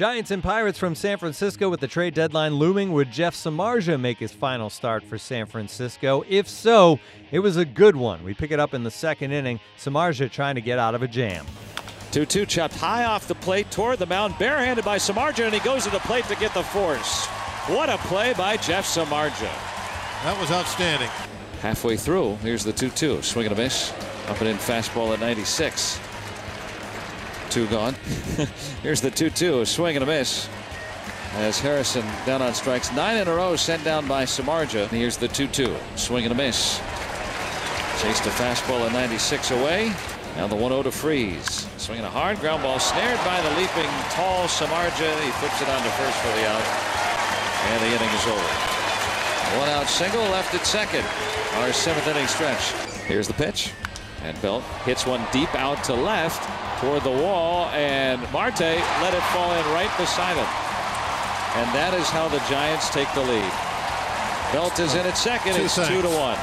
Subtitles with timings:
[0.00, 2.94] Giants and Pirates from San Francisco with the trade deadline looming.
[2.94, 6.24] Would Jeff Samardzija make his final start for San Francisco?
[6.26, 6.98] If so,
[7.30, 8.24] it was a good one.
[8.24, 9.60] We pick it up in the second inning.
[9.76, 11.44] Samardzija trying to get out of a jam.
[12.12, 15.60] 2 2 chopped high off the plate toward the mound, barehanded by Samardzija, and he
[15.60, 17.26] goes to the plate to get the force.
[17.66, 19.52] What a play by Jeff Samardzija.
[20.24, 21.10] That was outstanding.
[21.60, 23.20] Halfway through, here's the 2 2.
[23.20, 23.92] Swing and a miss.
[24.28, 26.00] Up and in fastball at 96.
[27.50, 27.94] Two gone.
[28.84, 29.60] Here's the 2 2.
[29.62, 30.48] A swing and a miss.
[31.34, 32.92] As Harrison down on strikes.
[32.92, 34.86] Nine in a row sent down by Samardzija.
[34.88, 35.76] Here's the 2 2.
[35.96, 36.78] Swing and a miss.
[38.00, 39.92] Chased a fastball at 96 away.
[40.36, 41.66] Now the 1 0 to Freese.
[41.76, 42.78] Swinging a hard ground ball.
[42.78, 45.10] Snared by the leaping tall Samardzija.
[45.20, 46.62] He flips it on to first for the out.
[47.66, 48.70] And the inning is over.
[49.58, 51.04] One out single left at second.
[51.54, 52.70] Our seventh inning stretch.
[53.08, 53.72] Here's the pitch.
[54.22, 56.44] And Belt hits one deep out to left
[56.80, 58.60] toward the wall, and Marte
[59.00, 60.48] let it fall in right beside him.
[61.56, 63.52] And that is how the Giants take the lead.
[64.52, 65.54] Belt is in at second.
[65.54, 65.88] Two it's things.
[65.88, 66.38] two to one.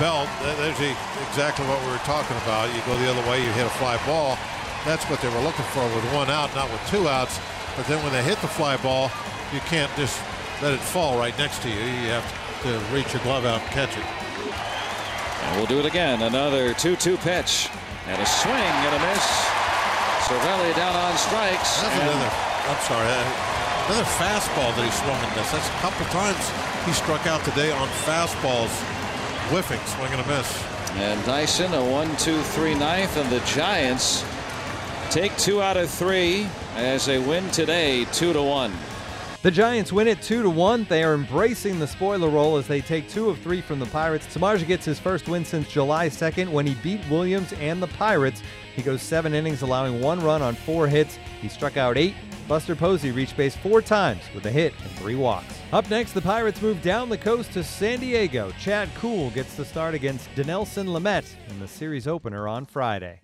[0.00, 0.80] Belt, there's
[1.28, 2.68] exactly what we were talking about.
[2.74, 4.38] You go the other way, you hit a fly ball.
[4.84, 7.38] That's what they were looking for with one out, not with two outs.
[7.76, 9.10] But then when they hit the fly ball,
[9.52, 10.20] you can't just
[10.60, 11.76] let it fall right next to you.
[11.76, 12.26] You have
[12.62, 14.04] to reach your glove out and catch it.
[15.52, 16.22] And we'll do it again.
[16.22, 17.68] Another 2-2 pitch.
[18.08, 19.26] And a swing and a miss.
[20.24, 21.82] Cervelli down on strikes.
[21.82, 22.30] That's another.
[22.72, 23.06] I'm sorry.
[23.06, 23.48] uh,
[23.92, 25.52] Another fastball that he swung and missed.
[25.52, 26.40] That's a couple times
[26.86, 28.70] he struck out today on fastballs,
[29.50, 30.64] whiffing, swing and a miss.
[30.94, 34.24] And Dyson a one, two, three ninth, and the Giants
[35.10, 38.72] take two out of three as they win today, two to one.
[39.42, 40.86] The Giants win it 2 to 1.
[40.88, 44.24] They are embracing the spoiler role as they take 2 of 3 from the Pirates.
[44.28, 48.40] Samardzija gets his first win since July 2nd when he beat Williams and the Pirates.
[48.76, 51.18] He goes 7 innings allowing 1 run on 4 hits.
[51.40, 52.14] He struck out 8.
[52.46, 55.58] Buster Posey reached base 4 times with a hit and 3 walks.
[55.72, 58.52] Up next, the Pirates move down the coast to San Diego.
[58.60, 63.22] Chad Kuhl gets the start against Dinelson Lamet in the series opener on Friday.